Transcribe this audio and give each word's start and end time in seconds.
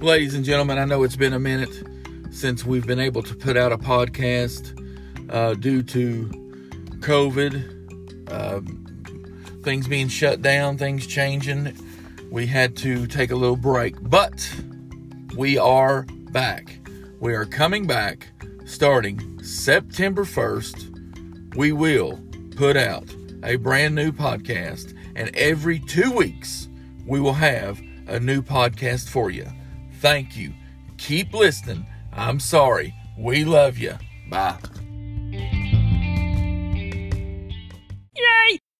Ladies 0.00 0.36
and 0.36 0.44
gentlemen, 0.44 0.78
I 0.78 0.84
know 0.84 1.02
it's 1.02 1.16
been 1.16 1.32
a 1.32 1.40
minute 1.40 1.82
since 2.30 2.64
we've 2.64 2.86
been 2.86 3.00
able 3.00 3.20
to 3.20 3.34
put 3.34 3.56
out 3.56 3.72
a 3.72 3.76
podcast 3.76 4.72
uh, 5.28 5.54
due 5.54 5.82
to 5.82 6.26
COVID, 7.00 8.30
uh, 8.30 8.60
things 9.64 9.88
being 9.88 10.06
shut 10.06 10.40
down, 10.40 10.78
things 10.78 11.04
changing. 11.04 11.76
We 12.30 12.46
had 12.46 12.76
to 12.76 13.08
take 13.08 13.32
a 13.32 13.34
little 13.34 13.56
break, 13.56 13.96
but 14.00 14.48
we 15.36 15.58
are 15.58 16.06
back. 16.30 16.78
We 17.18 17.34
are 17.34 17.44
coming 17.44 17.88
back 17.88 18.28
starting 18.66 19.42
September 19.42 20.22
1st. 20.22 21.56
We 21.56 21.72
will 21.72 22.20
put 22.54 22.76
out 22.76 23.12
a 23.42 23.56
brand 23.56 23.96
new 23.96 24.12
podcast, 24.12 24.96
and 25.16 25.34
every 25.34 25.80
two 25.80 26.12
weeks, 26.12 26.68
we 27.04 27.18
will 27.18 27.32
have 27.32 27.80
a 28.06 28.20
new 28.20 28.42
podcast 28.42 29.08
for 29.08 29.32
you. 29.32 29.48
Thank 30.00 30.36
you. 30.36 30.52
Keep 30.96 31.34
listening. 31.34 31.86
I'm 32.12 32.40
sorry. 32.40 32.94
We 33.16 33.44
love 33.44 33.78
you. 33.78 33.94
Bye. 34.28 34.58